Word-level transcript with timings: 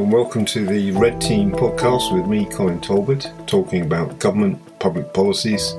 And 0.00 0.10
welcome 0.10 0.46
to 0.46 0.64
the 0.64 0.92
Red 0.92 1.20
Team 1.20 1.52
podcast 1.52 2.10
with 2.10 2.26
me, 2.26 2.46
Colin 2.46 2.80
Talbot, 2.80 3.30
talking 3.46 3.82
about 3.82 4.18
government, 4.18 4.58
public 4.78 5.12
policies, 5.12 5.72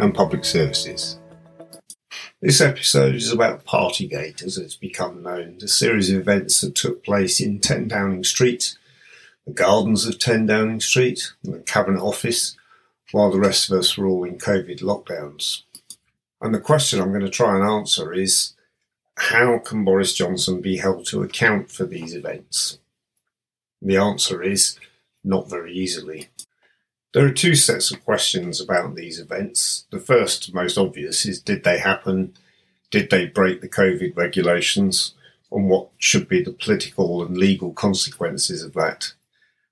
and 0.00 0.12
public 0.12 0.44
services. 0.44 1.20
This 2.42 2.60
episode 2.60 3.14
is 3.14 3.30
about 3.30 3.64
Partygate, 3.64 4.42
as 4.42 4.58
it's 4.58 4.74
become 4.74 5.22
known, 5.22 5.58
the 5.58 5.68
series 5.68 6.10
of 6.10 6.18
events 6.18 6.60
that 6.60 6.74
took 6.74 7.04
place 7.04 7.38
in 7.38 7.60
10 7.60 7.86
Downing 7.86 8.24
Street, 8.24 8.76
the 9.46 9.52
gardens 9.52 10.06
of 10.06 10.18
10 10.18 10.46
Downing 10.46 10.80
Street, 10.80 11.32
the 11.44 11.60
Cabinet 11.60 12.02
Office, 12.02 12.56
while 13.12 13.30
the 13.30 13.38
rest 13.38 13.70
of 13.70 13.78
us 13.78 13.96
were 13.96 14.08
all 14.08 14.24
in 14.24 14.38
COVID 14.38 14.80
lockdowns. 14.80 15.62
And 16.40 16.52
the 16.52 16.58
question 16.58 17.00
I'm 17.00 17.12
going 17.12 17.20
to 17.20 17.30
try 17.30 17.54
and 17.54 17.62
answer 17.62 18.12
is 18.12 18.54
how 19.16 19.60
can 19.60 19.84
Boris 19.84 20.14
Johnson 20.14 20.60
be 20.60 20.78
held 20.78 21.06
to 21.06 21.22
account 21.22 21.70
for 21.70 21.84
these 21.84 22.12
events? 22.12 22.80
The 23.80 23.96
answer 23.96 24.42
is 24.42 24.78
not 25.24 25.48
very 25.48 25.72
easily. 25.72 26.28
There 27.14 27.24
are 27.24 27.32
two 27.32 27.54
sets 27.54 27.90
of 27.90 28.04
questions 28.04 28.60
about 28.60 28.94
these 28.94 29.18
events. 29.18 29.86
The 29.90 30.00
first, 30.00 30.52
most 30.52 30.76
obvious, 30.76 31.24
is 31.24 31.40
did 31.40 31.64
they 31.64 31.78
happen? 31.78 32.34
Did 32.90 33.10
they 33.10 33.26
break 33.26 33.60
the 33.60 33.68
COVID 33.68 34.16
regulations? 34.16 35.14
And 35.50 35.68
what 35.68 35.88
should 35.98 36.28
be 36.28 36.42
the 36.42 36.52
political 36.52 37.24
and 37.24 37.36
legal 37.36 37.72
consequences 37.72 38.62
of 38.62 38.74
that? 38.74 39.12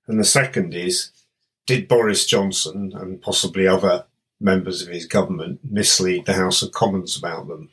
And 0.07 0.19
the 0.19 0.25
second 0.25 0.73
is 0.73 1.11
did 1.67 1.87
Boris 1.87 2.25
Johnson 2.25 2.93
and 2.95 3.21
possibly 3.21 3.67
other 3.67 4.05
members 4.39 4.81
of 4.81 4.87
his 4.87 5.05
government 5.05 5.59
mislead 5.63 6.25
the 6.25 6.33
House 6.33 6.61
of 6.61 6.71
Commons 6.71 7.17
about 7.17 7.47
them? 7.47 7.69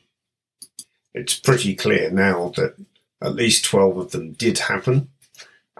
It's 1.14 1.38
pretty 1.38 1.74
clear 1.74 2.10
now 2.10 2.52
that 2.56 2.74
at 3.22 3.36
least 3.36 3.64
12 3.64 3.96
of 3.96 4.10
them 4.10 4.32
did 4.32 4.58
happen 4.58 5.08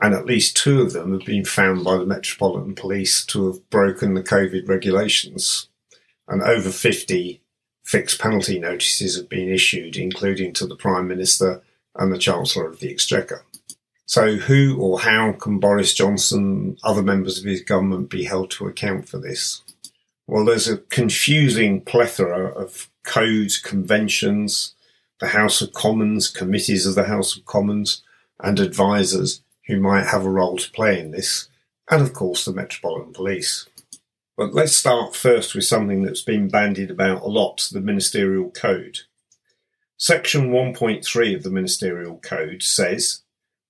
and 0.01 0.15
at 0.15 0.27
least 0.27 0.57
two 0.57 0.83
of 0.83 0.93
them 0.93 1.13
have 1.13 1.25
been 1.25 1.45
found 1.45 1.85
by 1.85 1.97
the 1.97 2.07
Metropolitan 2.07 2.75
Police 2.75 3.25
to 3.27 3.47
have 3.47 3.71
broken 3.71 4.15
the 4.15 4.23
COVID 4.23 4.69
regulations. 4.69 5.69
And 6.27 6.43
over 6.43 6.71
50 6.71 7.41
fixed 7.85 8.21
penalty 8.21 8.59
notices 8.59 9.17
have 9.17 9.29
been 9.29 9.49
issued, 9.49 9.97
including 9.97 10.53
to 10.55 10.67
the 10.67 10.77
Prime 10.77 11.07
Minister 11.07 11.63
and 11.95 12.13
the 12.13 12.19
Chancellor 12.19 12.67
of 12.67 12.81
the 12.81 12.91
Exchequer. 12.91 13.45
So, 14.07 14.37
who 14.37 14.77
or 14.79 15.01
how 15.01 15.33
can 15.33 15.59
Boris 15.59 15.95
Johnson, 15.95 16.77
other 16.83 17.03
members 17.03 17.39
of 17.39 17.45
his 17.45 17.63
government, 17.63 18.11
be 18.11 18.25
held 18.25 18.51
to 18.53 18.67
account 18.67 19.09
for 19.09 19.19
this? 19.19 19.63
Well, 20.27 20.45
there's 20.45 20.69
a 20.69 20.79
confusing 20.79 21.81
plethora 21.81 22.49
of 22.49 22.91
codes, 23.05 23.59
conventions, 23.59 24.75
the 25.21 25.29
House 25.29 25.63
of 25.63 25.73
Commons, 25.73 26.29
committees 26.29 26.87
of 26.87 26.95
the 26.95 27.05
House 27.05 27.37
of 27.37 27.47
Commons, 27.47 28.03
and 28.41 28.59
advisors 28.59 29.43
who 29.67 29.81
might 29.81 30.07
have 30.07 30.25
a 30.25 30.31
role 30.31 30.59
to 30.59 30.71
play 30.71 30.99
in 31.01 31.11
this, 31.11 31.49
and 31.91 32.03
of 32.03 32.13
course 32.13 32.45
the 32.45 32.53
Metropolitan 32.53 33.13
Police. 33.13 33.69
But 34.37 34.53
let's 34.53 34.75
start 34.75 35.15
first 35.15 35.55
with 35.55 35.65
something 35.65 36.03
that's 36.03 36.23
been 36.23 36.49
bandied 36.49 36.91
about 36.91 37.23
a 37.23 37.27
lot 37.27 37.69
the 37.73 37.81
Ministerial 37.81 38.51
Code. 38.51 39.01
Section 39.97 40.51
1.3 40.51 41.37
of 41.37 41.43
the 41.45 41.51
Ministerial 41.51 42.19
Code 42.19 42.63
says 42.63 43.23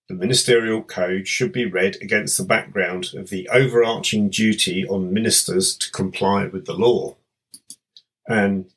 the 0.08 0.14
Ministerial 0.14 0.82
Code 0.82 1.28
should 1.28 1.52
be 1.52 1.64
read 1.64 1.96
against 2.00 2.36
the 2.38 2.44
background 2.44 3.12
of 3.14 3.28
the 3.28 3.48
overarching 3.52 4.30
duty 4.30 4.86
on 4.86 5.12
ministers 5.12 5.76
to 5.76 5.90
comply 5.90 6.46
with 6.46 6.66
the 6.66 6.74
law. 6.74 7.16
And 8.26 8.70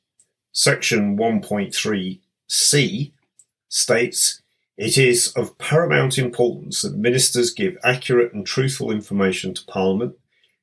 Section 0.52 1.18
1.3c 1.18 3.12
states 3.70 4.42
it 4.78 4.98
is 4.98 5.30
of 5.30 5.58
paramount 5.58 6.20
importance 6.20 6.84
that 6.84 6.96
ministers 6.96 7.52
give 7.52 7.78
accurate 7.84 8.34
and 8.34 8.46
truthful 8.46 8.92
information 8.92 9.54
to 9.56 9.66
Parliament, 9.66 10.16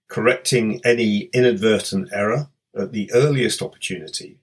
correcting 0.08 0.80
any 0.84 1.30
inadvertent 1.32 2.10
error 2.12 2.48
at 2.78 2.92
the 2.92 3.10
earliest 3.12 3.60
opportunity. 3.60 4.38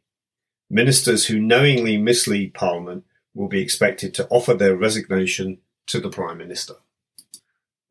Ministers 0.69 1.25
who 1.25 1.39
knowingly 1.39 1.97
mislead 1.97 2.53
Parliament 2.53 3.05
will 3.33 3.47
be 3.47 3.61
expected 3.61 4.13
to 4.13 4.27
offer 4.27 4.53
their 4.53 4.75
resignation 4.75 5.59
to 5.87 6.01
the 6.01 6.09
Prime 6.09 6.37
Minister. 6.37 6.73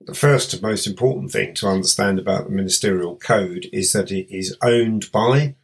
The 0.03 0.15
first 0.15 0.53
and 0.53 0.63
most 0.63 0.87
important 0.87 1.31
thing 1.31 1.55
to 1.55 1.69
understand 1.69 2.19
about 2.19 2.45
the 2.45 2.51
Ministerial 2.51 3.17
Code 3.17 3.67
is 3.73 3.93
that 3.93 4.11
it 4.11 4.35
is 4.35 4.57
owned 4.63 5.11
by 5.13 5.57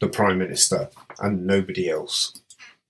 the 0.00 0.08
Prime 0.08 0.38
Minister 0.38 0.88
and 1.20 1.46
nobody 1.46 1.88
else 1.88 2.40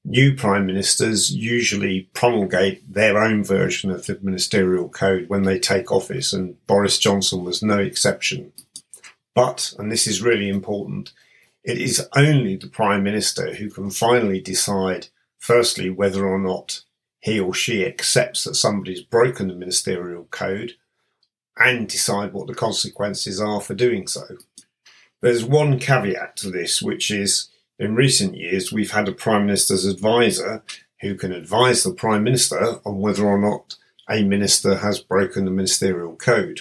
new 0.04 0.34
prime 0.34 0.66
ministers 0.66 1.34
usually 1.34 2.08
promulgate 2.12 2.92
their 2.92 3.18
own 3.18 3.42
version 3.42 3.90
of 3.90 4.06
the 4.06 4.18
ministerial 4.22 4.88
code 4.88 5.28
when 5.28 5.42
they 5.42 5.58
take 5.58 5.90
office, 5.90 6.32
and 6.32 6.64
Boris 6.66 6.98
Johnson 6.98 7.42
was 7.42 7.62
no 7.62 7.78
exception. 7.78 8.52
But, 9.34 9.74
and 9.78 9.90
this 9.90 10.06
is 10.06 10.22
really 10.22 10.48
important, 10.48 11.12
it 11.64 11.78
is 11.78 12.06
only 12.14 12.56
the 12.56 12.68
prime 12.68 13.02
minister 13.02 13.54
who 13.54 13.70
can 13.70 13.90
finally 13.90 14.40
decide, 14.40 15.08
firstly, 15.38 15.88
whether 15.88 16.26
or 16.26 16.38
not 16.38 16.82
he 17.20 17.40
or 17.40 17.54
she 17.54 17.86
accepts 17.86 18.44
that 18.44 18.54
somebody's 18.54 19.00
broken 19.00 19.48
the 19.48 19.54
ministerial 19.54 20.24
code 20.30 20.72
and 21.56 21.88
decide 21.88 22.32
what 22.32 22.46
the 22.46 22.54
consequences 22.54 23.40
are 23.40 23.60
for 23.60 23.72
doing 23.72 24.06
so. 24.06 24.24
There's 25.22 25.44
one 25.44 25.78
caveat 25.78 26.36
to 26.38 26.50
this, 26.50 26.82
which 26.82 27.10
is 27.10 27.48
in 27.78 27.94
recent 27.94 28.36
years, 28.36 28.72
we've 28.72 28.92
had 28.92 29.08
a 29.08 29.12
Prime 29.12 29.46
Minister's 29.46 29.84
advisor 29.84 30.62
who 31.00 31.14
can 31.14 31.32
advise 31.32 31.82
the 31.82 31.92
Prime 31.92 32.22
Minister 32.22 32.80
on 32.84 32.98
whether 32.98 33.24
or 33.24 33.38
not 33.38 33.76
a 34.08 34.22
minister 34.22 34.76
has 34.76 35.00
broken 35.00 35.44
the 35.44 35.50
ministerial 35.50 36.16
code. 36.16 36.60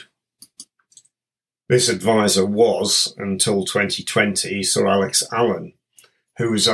This 1.69 1.87
advisor 1.89 2.45
was, 2.45 3.13
until 3.17 3.63
2020, 3.65 4.63
Sir 4.63 4.87
Alex 4.87 5.23
Allan, 5.31 5.73
who 6.37 6.51
was 6.51 6.67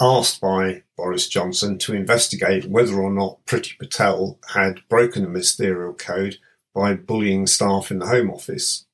asked 0.00 0.40
by 0.40 0.82
Boris 0.96 1.28
Johnson 1.28 1.78
to 1.78 1.94
investigate 1.94 2.66
whether 2.66 2.94
or 2.94 3.10
not 3.10 3.44
Priti 3.46 3.78
Patel 3.78 4.38
had 4.54 4.80
broken 4.88 5.22
the 5.22 5.28
ministerial 5.28 5.94
code 5.94 6.36
by 6.74 6.94
bullying 6.94 7.46
staff 7.46 7.90
in 7.90 7.98
the 7.98 8.06
Home 8.06 8.30
Office. 8.30 8.84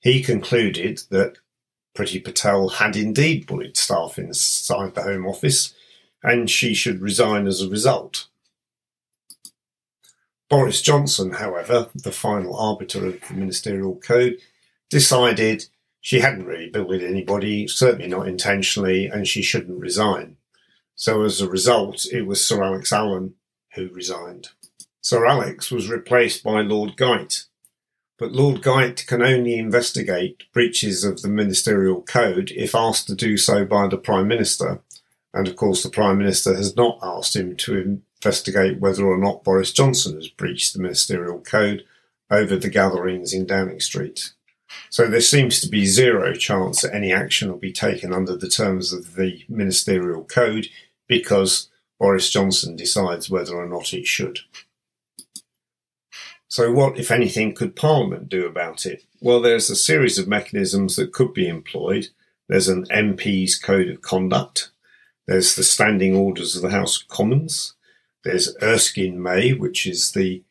He 0.00 0.22
concluded 0.22 1.02
that 1.10 1.38
Priti 2.00 2.24
Patel 2.24 2.70
had 2.70 2.96
indeed 2.96 3.46
bullied 3.46 3.76
staff 3.76 4.18
inside 4.18 4.94
the 4.94 5.02
Home 5.02 5.26
Office, 5.26 5.74
and 6.22 6.48
she 6.48 6.72
should 6.72 7.02
resign 7.02 7.46
as 7.46 7.60
a 7.60 7.68
result. 7.68 8.26
Boris 10.48 10.80
Johnson, 10.80 11.32
however, 11.32 11.90
the 11.94 12.10
final 12.10 12.56
arbiter 12.56 13.06
of 13.06 13.20
the 13.20 13.34
ministerial 13.34 13.96
code, 13.96 14.38
decided 14.88 15.66
she 16.00 16.20
hadn't 16.20 16.46
really 16.46 16.70
bullied 16.70 17.02
anybody, 17.02 17.68
certainly 17.68 18.08
not 18.08 18.26
intentionally, 18.26 19.04
and 19.04 19.28
she 19.28 19.42
shouldn't 19.42 19.78
resign. 19.78 20.38
So 20.94 21.22
as 21.22 21.42
a 21.42 21.50
result, 21.50 22.06
it 22.10 22.22
was 22.22 22.42
Sir 22.42 22.62
Alex 22.62 22.94
Allan 22.94 23.34
who 23.74 23.90
resigned. 23.90 24.48
Sir 25.02 25.26
Alex 25.26 25.70
was 25.70 25.90
replaced 25.90 26.42
by 26.42 26.62
Lord 26.62 26.96
Geidt, 26.96 27.44
but 28.20 28.32
Lord 28.32 28.60
Geidt 28.60 29.06
can 29.06 29.22
only 29.22 29.58
investigate 29.58 30.44
breaches 30.52 31.04
of 31.04 31.22
the 31.22 31.28
ministerial 31.28 32.02
code 32.02 32.52
if 32.54 32.74
asked 32.74 33.06
to 33.06 33.14
do 33.14 33.38
so 33.38 33.64
by 33.64 33.88
the 33.88 33.96
Prime 33.96 34.28
Minister. 34.28 34.82
And 35.32 35.48
of 35.48 35.56
course, 35.56 35.82
the 35.82 35.88
Prime 35.88 36.18
Minister 36.18 36.54
has 36.54 36.76
not 36.76 36.98
asked 37.02 37.34
him 37.34 37.56
to 37.56 38.00
investigate 38.22 38.78
whether 38.78 39.06
or 39.06 39.16
not 39.16 39.42
Boris 39.42 39.72
Johnson 39.72 40.16
has 40.16 40.28
breached 40.28 40.74
the 40.74 40.82
ministerial 40.82 41.40
code 41.40 41.84
over 42.30 42.56
the 42.56 42.68
gatherings 42.68 43.32
in 43.32 43.46
Downing 43.46 43.80
Street. 43.80 44.34
So 44.90 45.06
there 45.06 45.22
seems 45.22 45.58
to 45.62 45.68
be 45.68 45.86
zero 45.86 46.34
chance 46.34 46.82
that 46.82 46.94
any 46.94 47.14
action 47.14 47.50
will 47.50 47.58
be 47.58 47.72
taken 47.72 48.12
under 48.12 48.36
the 48.36 48.50
terms 48.50 48.92
of 48.92 49.14
the 49.14 49.42
ministerial 49.48 50.24
code 50.24 50.66
because 51.08 51.70
Boris 51.98 52.28
Johnson 52.28 52.76
decides 52.76 53.30
whether 53.30 53.54
or 53.54 53.66
not 53.66 53.94
it 53.94 54.06
should. 54.06 54.40
So, 56.50 56.72
what, 56.72 56.98
if 56.98 57.12
anything, 57.12 57.54
could 57.54 57.76
Parliament 57.76 58.28
do 58.28 58.44
about 58.44 58.84
it? 58.84 59.04
Well, 59.20 59.40
there's 59.40 59.70
a 59.70 59.76
series 59.76 60.18
of 60.18 60.26
mechanisms 60.26 60.96
that 60.96 61.12
could 61.12 61.32
be 61.32 61.46
employed. 61.46 62.08
There's 62.48 62.66
an 62.66 62.86
MP's 62.86 63.56
Code 63.56 63.88
of 63.88 64.02
Conduct. 64.02 64.72
There's 65.28 65.54
the 65.54 65.62
Standing 65.62 66.16
Orders 66.16 66.56
of 66.56 66.62
the 66.62 66.70
House 66.70 67.00
of 67.00 67.06
Commons. 67.06 67.74
There's 68.24 68.56
Erskine 68.60 69.22
May, 69.22 69.52
which 69.52 69.86
is 69.86 70.10
the 70.10 70.42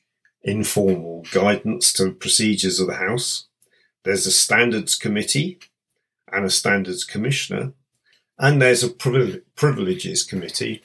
informal 0.42 1.26
guidance 1.34 1.92
to 1.94 2.14
procedures 2.14 2.80
of 2.80 2.88
the 2.88 2.96
House. 2.96 3.48
There's 4.06 4.26
a 4.26 4.32
Standards 4.32 4.96
Committee 4.96 5.60
and 6.32 6.46
a 6.46 6.50
Standards 6.50 7.04
Commissioner. 7.04 7.74
And 8.38 8.62
there's 8.62 8.86
a 8.86 8.90
Privileges 8.90 10.24
Committee. 10.24 10.82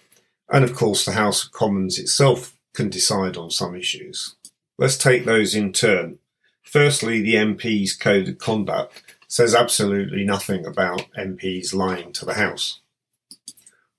And 0.49 0.65
of 0.65 0.75
course, 0.75 1.05
the 1.05 1.13
House 1.13 1.45
of 1.45 1.53
Commons 1.53 2.01
itself 2.01 2.57
can 2.73 2.91
decide 2.91 3.37
on 3.37 3.53
some 3.53 3.77
issues. 3.77 4.35
Let's 4.76 4.97
take 4.97 5.25
those 5.25 5.55
in 5.55 5.73
turn. 5.73 6.19
Firstly, 6.62 7.23
the 7.23 7.35
MP's 7.35 7.94
Code 7.94 8.29
of 8.29 8.38
Conduct 8.38 9.03
says 9.29 9.55
absolutely 9.55 10.25
nothing 10.25 10.67
about 10.67 11.06
MPs 11.17 11.75
lying 11.75 12.12
to 12.12 12.25
the 12.25 12.35
House. 12.35 12.81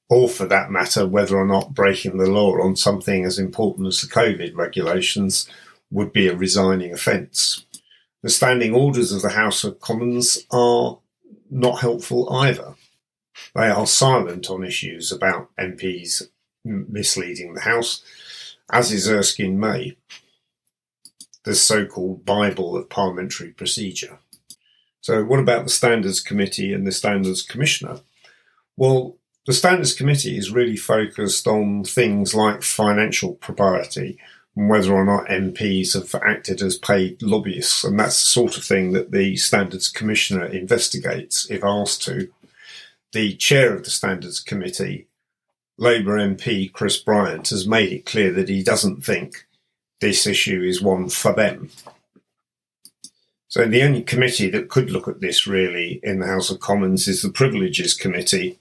Or 0.10 0.28
for 0.28 0.46
that 0.48 0.72
matter, 0.72 1.08
whether 1.08 1.38
or 1.38 1.46
not 1.46 1.74
breaking 1.74 2.18
the 2.18 2.30
law 2.30 2.60
on 2.62 2.76
something 2.76 3.24
as 3.24 3.40
important 3.40 3.88
as 3.88 4.02
the 4.02 4.08
COVID 4.08 4.56
regulations 4.56 5.50
would 5.92 6.12
be 6.12 6.28
a 6.28 6.36
resigning 6.36 6.94
offence. 6.94 7.66
The 8.22 8.30
standing 8.30 8.74
orders 8.74 9.12
of 9.12 9.22
the 9.22 9.30
House 9.30 9.64
of 9.64 9.80
Commons 9.80 10.46
are 10.52 11.00
not 11.50 11.80
helpful 11.82 12.32
either. 12.34 12.76
They 13.54 13.68
are 13.68 13.88
silent 13.88 14.50
on 14.50 14.64
issues 14.66 15.12
about 15.12 15.56
MPs 15.58 16.24
misleading 16.64 17.54
the 17.54 17.62
House, 17.62 18.04
as 18.70 18.92
is 18.92 19.10
Erskine 19.10 19.60
May, 19.60 19.96
the 21.46 21.56
so 21.56 21.86
called 21.86 22.26
Bible 22.26 22.76
of 22.76 22.90
parliamentary 22.90 23.52
procedure. 23.52 24.18
So, 25.00 25.24
what 25.24 25.40
about 25.40 25.64
the 25.64 25.70
Standards 25.70 26.20
Committee 26.20 26.74
and 26.74 26.86
the 26.86 26.92
Standards 26.92 27.44
Commissioner? 27.44 28.00
Well, 28.76 29.18
the 29.46 29.54
Standards 29.54 29.94
Committee 29.94 30.38
is 30.38 30.52
really 30.52 30.76
focused 30.76 31.48
on 31.48 31.84
things 31.84 32.34
like 32.34 32.64
financial 32.64 33.36
propriety 33.36 34.18
and 34.56 34.70
whether 34.70 34.92
or 34.92 35.06
not 35.06 35.28
MPs 35.28 35.94
have 35.94 36.20
acted 36.24 36.62
as 36.64 36.80
paid 36.80 37.22
lobbyists. 37.22 37.84
And 37.84 38.00
that's 38.00 38.20
the 38.20 38.28
sort 38.28 38.58
of 38.58 38.64
thing 38.64 38.94
that 38.94 39.12
the 39.12 39.38
Standards 39.38 39.90
Commissioner 39.90 40.46
investigates 40.46 41.50
if 41.52 41.64
asked 41.64 42.02
to. 42.04 42.30
The 43.14 43.36
chair 43.36 43.76
of 43.76 43.84
the 43.84 43.92
Standards 43.92 44.40
Committee, 44.40 45.08
Labour 45.78 46.18
MP 46.18 46.74
Chris 46.74 46.98
Bryant, 46.98 47.50
has 47.50 47.68
made 47.68 47.94
it 47.94 48.06
clear 48.06 48.32
that 48.32 48.50
he 48.50 48.64
doesn't 48.64 49.06
think 49.06 49.46
this 50.02 50.28
issue 50.28 50.62
is 50.62 50.82
one 50.82 51.10
for 51.10 51.34
them. 51.34 51.70
So 53.48 53.66
the 53.66 53.84
only 53.84 54.04
committee 54.04 54.50
that 54.50 54.70
could 54.70 54.92
look 54.92 55.08
at 55.08 55.22
this 55.22 55.48
really 55.48 56.00
in 56.04 56.20
the 56.20 56.28
House 56.28 56.50
of 56.50 56.60
Commons 56.60 57.08
is 57.08 57.22
the 57.22 57.30
Privileges 57.30 57.94
Committee. 57.94 58.60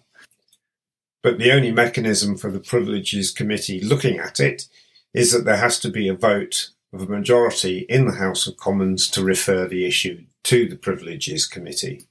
But 1.22 1.38
the 1.38 1.50
only 1.52 1.72
mechanism 1.72 2.36
for 2.36 2.50
the 2.50 2.60
Privileges 2.60 3.32
Committee 3.32 3.80
looking 3.80 4.18
at 4.18 4.38
it 4.38 4.68
is 5.12 5.32
that 5.32 5.44
there 5.44 5.56
has 5.56 5.78
to 5.80 5.90
be 5.90 6.06
a 6.06 6.14
vote 6.14 6.70
of 6.92 7.02
a 7.02 7.06
majority 7.06 7.86
in 7.88 8.06
the 8.06 8.14
House 8.14 8.46
of 8.46 8.56
Commons 8.56 9.10
to 9.10 9.24
refer 9.24 9.66
the 9.66 9.84
issue 9.84 10.22
to 10.44 10.68
the 10.68 10.76
Privileges 10.76 11.46
Committee. 11.46 12.04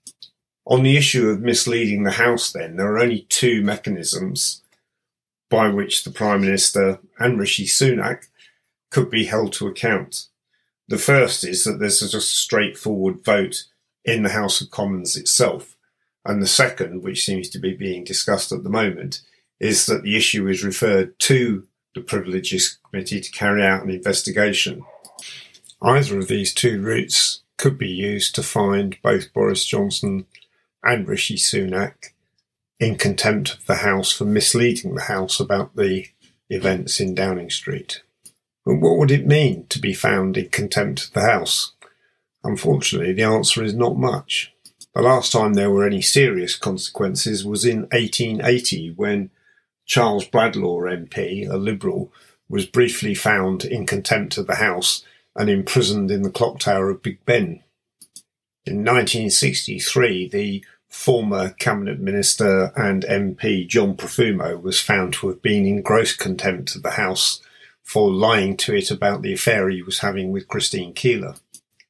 On 0.65 0.83
the 0.83 0.97
issue 0.97 1.29
of 1.29 1.41
misleading 1.41 2.03
the 2.03 2.11
House, 2.11 2.51
then, 2.51 2.75
there 2.75 2.91
are 2.91 2.99
only 2.99 3.25
two 3.29 3.61
mechanisms 3.61 4.61
by 5.49 5.69
which 5.69 6.03
the 6.03 6.11
Prime 6.11 6.41
Minister 6.41 6.99
and 7.19 7.39
Rishi 7.39 7.65
Sunak 7.65 8.27
could 8.93 9.09
be 9.09 9.25
held 9.25 9.51
to 9.53 9.67
account. 9.67 10.27
The 10.87 10.97
first 10.97 11.43
is 11.43 11.63
that 11.63 11.79
there's 11.79 11.99
just 11.99 12.13
a 12.13 12.21
straightforward 12.21 13.25
vote 13.25 13.63
in 14.05 14.23
the 14.23 14.29
House 14.29 14.61
of 14.61 14.69
Commons 14.69 15.17
itself. 15.17 15.75
And 16.23 16.41
the 16.41 16.47
second, 16.47 17.03
which 17.03 17.25
seems 17.25 17.49
to 17.49 17.59
be 17.59 17.73
being 17.73 18.03
discussed 18.03 18.51
at 18.51 18.63
the 18.63 18.69
moment, 18.69 19.21
is 19.59 19.87
that 19.87 20.03
the 20.03 20.15
issue 20.15 20.47
is 20.47 20.63
referred 20.63 21.17
to 21.19 21.67
the 21.95 22.01
Privileges 22.01 22.77
Committee 22.89 23.19
to 23.19 23.31
carry 23.31 23.63
out 23.63 23.83
an 23.83 23.89
investigation. 23.89 24.85
Either 25.81 26.19
of 26.19 26.27
these 26.27 26.53
two 26.53 26.81
routes 26.81 27.41
could 27.57 27.77
be 27.77 27.89
used 27.89 28.35
to 28.35 28.43
find 28.43 28.97
both 29.01 29.33
Boris 29.33 29.65
Johnson 29.65 30.25
and 30.83 31.07
Rishi 31.07 31.35
Sunak 31.35 32.13
in 32.79 32.95
contempt 32.95 33.53
of 33.53 33.65
the 33.65 33.77
House 33.77 34.11
for 34.11 34.25
misleading 34.25 34.95
the 34.95 35.03
House 35.03 35.39
about 35.39 35.75
the 35.75 36.07
events 36.49 36.99
in 36.99 37.15
Downing 37.15 37.49
Street. 37.49 38.01
What 38.65 38.97
would 38.97 39.11
it 39.11 39.27
mean 39.27 39.65
to 39.67 39.79
be 39.79 39.93
found 39.93 40.37
in 40.37 40.49
contempt 40.49 41.05
of 41.05 41.11
the 41.11 41.21
House? 41.21 41.73
Unfortunately, 42.43 43.13
the 43.13 43.23
answer 43.23 43.63
is 43.63 43.73
not 43.73 43.97
much. 43.97 44.53
The 44.95 45.01
last 45.01 45.31
time 45.31 45.53
there 45.53 45.71
were 45.71 45.85
any 45.85 46.01
serious 46.01 46.55
consequences 46.55 47.43
was 47.43 47.65
in 47.65 47.81
1880 47.91 48.91
when 48.91 49.31
Charles 49.85 50.25
Bradlaugh 50.25 50.83
MP, 50.83 51.49
a 51.49 51.57
Liberal, 51.57 52.13
was 52.47 52.65
briefly 52.65 53.15
found 53.15 53.65
in 53.65 53.85
contempt 53.85 54.37
of 54.37 54.47
the 54.47 54.55
House 54.55 55.03
and 55.35 55.49
imprisoned 55.49 56.11
in 56.11 56.21
the 56.21 56.29
clock 56.29 56.59
tower 56.59 56.89
of 56.89 57.01
Big 57.01 57.25
Ben. 57.25 57.63
In 58.65 58.85
1963, 58.85 60.29
the 60.29 60.63
former 60.87 61.49
Cabinet 61.49 61.99
Minister 61.99 62.71
and 62.77 63.03
MP 63.03 63.67
John 63.67 63.97
Profumo 63.97 64.61
was 64.61 64.79
found 64.79 65.13
to 65.13 65.27
have 65.27 65.41
been 65.41 65.65
in 65.65 65.81
gross 65.81 66.15
contempt 66.15 66.75
of 66.75 66.83
the 66.83 66.91
House 66.91 67.41
for 67.83 68.11
lying 68.11 68.57
to 68.57 68.75
it 68.75 68.89
about 68.89 69.21
the 69.21 69.33
affair 69.33 69.69
he 69.69 69.81
was 69.81 69.99
having 69.99 70.31
with 70.31 70.47
Christine 70.47 70.93
Keeler. 70.93 71.35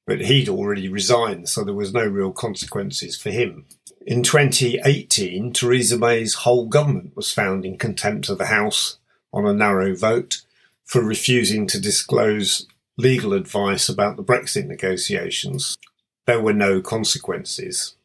But 0.05 0.21
he'd 0.21 0.49
already 0.49 0.89
resigned, 0.89 1.47
so 1.47 1.63
there 1.63 1.73
was 1.73 1.93
no 1.93 2.05
real 2.05 2.31
consequences 2.31 3.15
for 3.15 3.29
him. 3.29 3.65
In 4.05 4.21
2018, 4.21 5.53
Theresa 5.53 5.97
May's 5.97 6.33
whole 6.33 6.67
government 6.67 7.15
was 7.15 7.31
found 7.31 7.63
in 7.63 7.77
contempt 7.77 8.27
of 8.27 8.37
the 8.37 8.47
House 8.47 8.97
on 9.31 9.45
a 9.45 9.53
narrow 9.53 9.95
vote 9.95 10.41
for 10.83 11.01
refusing 11.01 11.67
to 11.67 11.79
disclose 11.79 12.67
legal 12.97 13.33
advice 13.33 13.87
about 13.87 14.17
the 14.17 14.23
Brexit 14.23 14.67
negotiations. 14.67 15.77
There 16.25 16.41
were 16.41 16.53
no 16.53 16.81
consequences. 16.81 17.95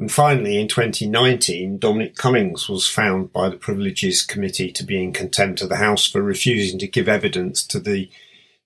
And 0.00 0.10
finally, 0.10 0.58
in 0.58 0.66
2019, 0.66 1.76
Dominic 1.76 2.16
Cummings 2.16 2.70
was 2.70 2.88
found 2.88 3.34
by 3.34 3.50
the 3.50 3.58
Privileges 3.58 4.22
Committee 4.22 4.72
to 4.72 4.82
be 4.82 5.00
in 5.00 5.12
contempt 5.12 5.60
of 5.60 5.68
the 5.68 5.76
House 5.76 6.06
for 6.06 6.22
refusing 6.22 6.78
to 6.78 6.88
give 6.88 7.06
evidence 7.06 7.66
to 7.66 7.78
the 7.78 8.08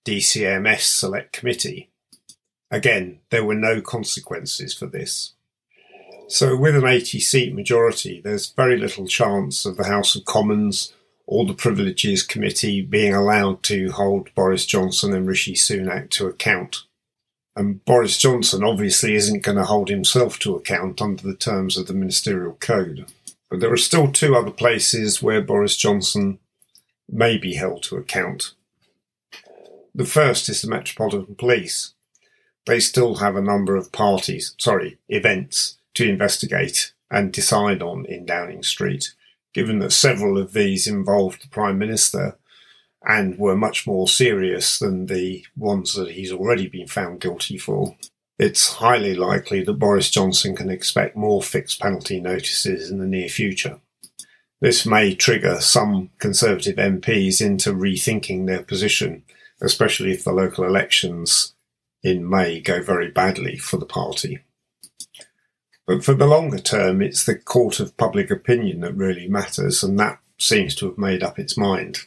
DCMS 0.05 0.83
Select 0.83 1.33
Committee. 1.33 1.91
Again, 2.71 3.19
there 3.31 3.45
were 3.45 3.57
no 3.57 3.81
consequences 3.81 4.75
for 4.75 4.87
this. 4.87 5.33
So, 6.29 6.57
with 6.57 6.77
an 6.77 6.87
80 6.87 7.19
seat 7.19 7.53
majority, 7.53 8.21
there's 8.21 8.53
very 8.53 8.77
little 8.77 9.09
chance 9.09 9.67
of 9.67 9.77
the 9.77 9.89
House 9.89 10.15
of 10.15 10.25
Commons 10.25 10.95
or 11.27 11.45
the 11.45 11.53
Privileges 11.53 12.23
Committee 12.23 12.81
being 12.81 13.13
allowed 13.13 13.65
to 13.65 13.91
hold 13.91 14.33
Boris 14.37 14.67
Johnson 14.67 15.13
and 15.13 15.27
Rishi 15.27 15.55
Sunak 15.55 16.11
to 16.11 16.29
account. 16.29 16.85
And 17.57 17.85
Boris 17.85 18.19
Johnson 18.19 18.65
obviously 18.65 19.15
isn't 19.15 19.45
going 19.45 19.59
to 19.59 19.65
hold 19.65 19.89
himself 19.89 20.39
to 20.41 20.57
account 20.57 21.01
under 21.01 21.23
the 21.23 21.37
terms 21.37 21.77
of 21.77 21.87
the 21.87 21.95
ministerial 21.95 22.55
code. 22.55 23.07
But 23.49 23.61
there 23.61 23.73
are 23.73 23.77
still 23.77 24.11
two 24.11 24.35
other 24.35 24.51
places 24.51 25.23
where 25.23 25.41
Boris 25.41 25.77
Johnson 25.77 26.41
may 27.09 27.39
be 27.39 27.55
held 27.55 27.83
to 27.85 27.97
account. 27.97 28.53
The 29.95 30.05
first 30.05 30.49
is 30.49 30.63
the 30.63 30.69
Metropolitan 30.69 31.37
Police. 31.37 31.95
They 32.67 32.81
still 32.81 33.17
have 33.17 33.37
a 33.37 33.43
number 33.43 33.77
of 33.77 33.93
parties, 33.93 34.55
sorry, 34.59 34.99
events 35.09 35.79
to 35.95 36.09
investigate 36.09 36.93
and 37.11 37.33
decide 37.33 37.83
on 37.83 38.05
in 38.07 38.27
Downing 38.27 38.65
Street, 38.65 39.15
given 39.53 39.79
that 39.79 39.93
several 39.93 40.37
of 40.37 40.53
these 40.53 40.89
involved 40.89 41.45
the 41.45 41.49
Prime 41.49 41.79
Minister 41.79 42.37
and 43.07 43.39
were 43.39 43.57
much 43.57 43.87
more 43.87 44.09
serious 44.09 44.79
than 44.79 45.07
the 45.07 45.45
ones 45.57 45.95
that 45.95 46.13
he's 46.13 46.33
already 46.33 46.69
been 46.69 46.87
found 46.87 47.21
guilty 47.21 47.59
for. 47.59 47.97
It's 48.39 48.75
highly 48.75 49.15
likely 49.15 49.63
that 49.63 49.75
Boris 49.75 50.11
Johnson 50.11 50.57
can 50.57 50.71
expect 50.71 51.17
more 51.17 51.43
fixed 51.43 51.81
penalty 51.81 52.21
notices 52.21 52.91
in 52.91 52.99
the 52.99 53.07
near 53.07 53.29
future. 53.29 53.81
This 54.61 54.87
may 54.87 55.15
trigger 55.15 55.61
some 55.61 56.11
Conservative 56.19 56.77
MPs 56.77 57.41
into 57.41 57.73
rethinking 57.73 58.47
their 58.47 58.63
position, 58.63 59.23
especially 59.61 60.13
if 60.13 60.25
the 60.25 60.33
local 60.33 60.65
elections 60.65 61.55
in 62.03 62.29
May 62.29 62.61
go 62.61 62.83
very 62.83 63.11
badly 63.11 63.57
for 63.57 63.77
the 63.77 63.87
party. 63.87 64.41
But 65.87 66.03
for 66.03 66.15
the 66.15 66.27
longer 66.27 66.59
term, 66.59 67.03
it's 67.03 67.25
the 67.25 67.37
court 67.37 67.79
of 67.79 67.97
public 67.97 68.31
opinion 68.31 68.81
that 68.81 68.95
really 68.95 69.29
matters, 69.29 69.83
and 69.83 69.99
that 69.99 70.19
seems 70.39 70.75
to 70.77 70.87
have 70.87 70.99
made 70.99 71.23
up 71.23 71.39
its 71.39 71.57
mind 71.57 71.99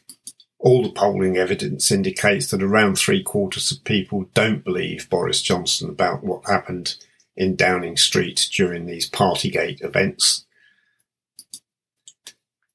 all 0.59 0.83
the 0.83 0.91
polling 0.91 1.37
evidence 1.37 1.91
indicates 1.91 2.47
that 2.47 2.63
around 2.63 2.97
three 2.97 3.21
quarters 3.21 3.71
of 3.71 3.83
people 3.83 4.25
don't 4.33 4.63
believe 4.63 5.09
Boris 5.09 5.41
Johnson 5.41 5.89
about 5.89 6.23
what 6.23 6.47
happened 6.47 6.95
in 7.35 7.55
Downing 7.55 7.97
Street 7.97 8.49
during 8.51 8.85
these 8.85 9.09
Partygate 9.09 9.83
events. 9.83 10.45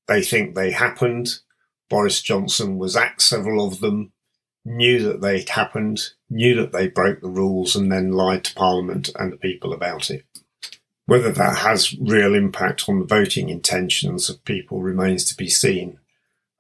They 0.07 0.23
think 0.23 0.55
they 0.55 0.71
happened. 0.71 1.39
Boris 1.91 2.23
Johnson 2.23 2.79
was 2.79 2.97
at 2.97 3.21
several 3.21 3.67
of 3.67 3.81
them, 3.81 4.13
knew 4.65 5.03
that 5.03 5.21
they'd 5.21 5.49
happened, 5.49 6.01
knew 6.31 6.55
that 6.55 6.73
they 6.73 6.87
broke 6.87 7.21
the 7.21 7.29
rules, 7.29 7.75
and 7.75 7.91
then 7.91 8.13
lied 8.13 8.45
to 8.45 8.55
Parliament 8.55 9.11
and 9.17 9.33
the 9.33 9.37
people 9.37 9.73
about 9.73 10.11
it. 10.11 10.25
Whether 11.07 11.33
that 11.33 11.59
has 11.59 11.99
real 11.99 12.35
impact 12.35 12.89
on 12.89 13.01
the 13.01 13.05
voting 13.05 13.49
intentions 13.49 14.31
of 14.31 14.45
people 14.45 14.81
remains 14.81 15.25
to 15.25 15.37
be 15.37 15.49
seen 15.49 15.99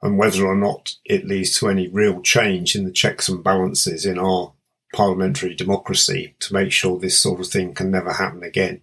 and 0.03 0.19
whether 0.19 0.47
or 0.47 0.57
not 0.57 0.97
it 1.05 1.27
leads 1.27 1.59
to 1.59 1.69
any 1.69 1.89
real 1.89 2.21
change 2.21 2.75
in 2.75 2.85
the 2.85 2.91
checks 2.91 3.29
and 3.29 3.45
balances 3.45 4.05
in 4.05 4.19
our 4.19 4.53
parliamentary 4.95 5.55
democracy 5.55 6.35
to 6.41 6.53
make 6.53 6.73
sure 6.73 6.99
this 6.99 7.19
sort 7.19 7.41
of 7.41 7.47
thing 7.47 7.75
can 7.75 7.91
never 7.91 8.13
happen 8.13 8.43
again 8.43 8.81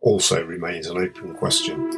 also 0.00 0.44
remains 0.44 0.86
an 0.86 0.98
open 0.98 1.34
question. 1.34 1.90